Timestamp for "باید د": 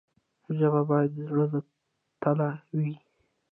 0.89-1.19